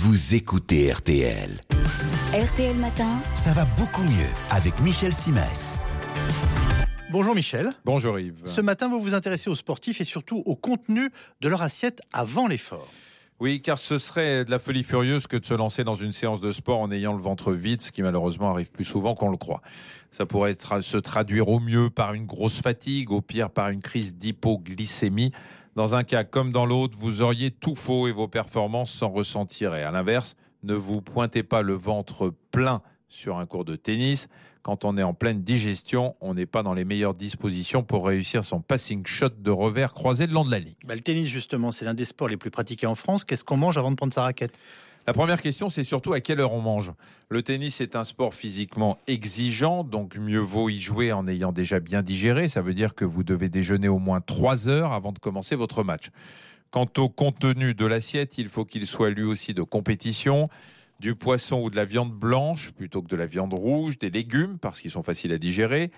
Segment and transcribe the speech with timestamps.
[0.00, 1.60] vous écoutez RTL.
[2.32, 5.74] RTL Matin, Ça va beaucoup mieux avec Michel Simès.
[7.10, 7.68] Bonjour Michel.
[7.84, 8.42] Bonjour Yves.
[8.44, 12.46] Ce matin, vous vous intéressez aux sportifs et surtout au contenu de leur assiette avant
[12.46, 12.86] l'effort.
[13.40, 16.40] Oui, car ce serait de la folie furieuse que de se lancer dans une séance
[16.40, 19.36] de sport en ayant le ventre vide, ce qui malheureusement arrive plus souvent qu'on le
[19.36, 19.62] croit.
[20.12, 23.80] Ça pourrait tra- se traduire au mieux par une grosse fatigue, au pire par une
[23.82, 25.32] crise d'hypoglycémie.
[25.78, 29.84] Dans un cas comme dans l'autre, vous auriez tout faux et vos performances s'en ressentiraient.
[29.84, 30.34] À l'inverse,
[30.64, 34.26] ne vous pointez pas le ventre plein sur un cours de tennis.
[34.62, 38.44] Quand on est en pleine digestion, on n'est pas dans les meilleures dispositions pour réussir
[38.44, 40.74] son passing shot de revers croisé le long de la ligne.
[40.84, 43.24] Bah, le tennis, justement, c'est l'un des sports les plus pratiqués en France.
[43.24, 44.58] Qu'est-ce qu'on mange avant de prendre sa raquette?
[45.08, 46.92] La première question, c'est surtout à quelle heure on mange.
[47.30, 51.80] Le tennis est un sport physiquement exigeant, donc mieux vaut y jouer en ayant déjà
[51.80, 52.46] bien digéré.
[52.46, 55.82] Ça veut dire que vous devez déjeuner au moins 3 heures avant de commencer votre
[55.82, 56.10] match.
[56.70, 60.50] Quant au contenu de l'assiette, il faut qu'il soit lui aussi de compétition.
[61.00, 64.58] Du poisson ou de la viande blanche plutôt que de la viande rouge, des légumes
[64.58, 65.90] parce qu'ils sont faciles à digérer,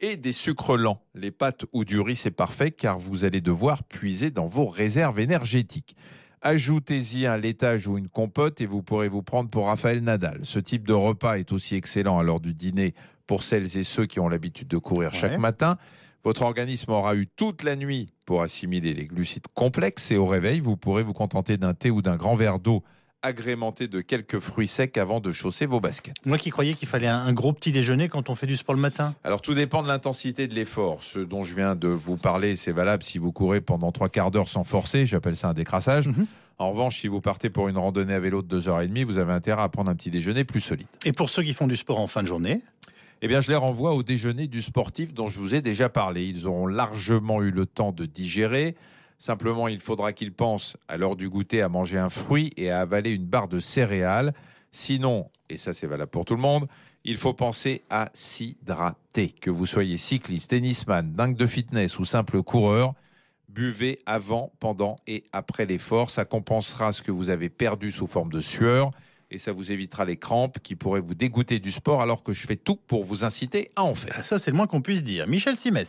[0.00, 1.00] et des sucres lents.
[1.14, 5.20] Les pâtes ou du riz, c'est parfait car vous allez devoir puiser dans vos réserves
[5.20, 5.94] énergétiques.
[6.42, 10.40] Ajoutez-y un laitage ou une compote et vous pourrez vous prendre pour Raphaël Nadal.
[10.44, 12.94] Ce type de repas est aussi excellent à l'heure du dîner
[13.26, 15.18] pour celles et ceux qui ont l'habitude de courir Ouais.
[15.18, 15.76] chaque matin.
[16.24, 20.60] Votre organisme aura eu toute la nuit pour assimiler les glucides complexes et au réveil,
[20.60, 22.82] vous pourrez vous contenter d'un thé ou d'un grand verre d'eau
[23.22, 26.14] agrémenté de quelques fruits secs avant de chausser vos baskets.
[26.24, 28.80] Moi qui croyais qu'il fallait un, gros petit déjeuner quand on fait du sport le
[28.80, 29.14] matin.
[29.24, 31.02] Alors tout dépend de l'intensité de l'effort.
[31.02, 34.30] Ce dont je viens de vous parler, c'est valable si vous courez pendant trois quarts
[34.30, 36.08] d'heure sans forcer, j'appelle ça un décrassage.
[36.08, 36.26] Mhm.
[36.58, 39.04] En revanche, si vous partez pour une randonnée à vélo de deux heures et demie,
[39.04, 40.88] vous avez intérêt à prendre un petit déjeuner plus solide.
[41.04, 42.62] Et pour ceux qui font du sport en fin de journée,
[43.20, 46.24] Eh bien, je les renvoie au déjeuner du sportif dont je vous ai déjà parlé.
[46.24, 48.76] Ils auront largement eu le temps de digérer.
[49.18, 52.80] Simplement, il faudra qu'ils pensent à l'heure du goûter à manger un fruit et à
[52.80, 54.32] avaler une barre de céréales.
[54.70, 56.68] Sinon, et ça c'est valable pour tout le monde,
[57.04, 59.30] il faut penser à s'hydrater.
[59.30, 62.94] Que vous soyez cycliste, tennisman, dingue de fitness ou simple coureur,
[63.48, 66.10] buvez avant, pendant et après l'effort.
[66.10, 68.92] Ça compensera ce que vous avez perdu sous forme de sueur
[69.30, 72.46] et ça vous évitera les crampes qui pourraient vous dégoûter du sport alors que je
[72.46, 74.14] fais tout pour vous inciter à en faire.
[74.16, 75.26] ah, ça c'est le moins qu'on puisse dire.
[75.26, 75.88] Michel Simès.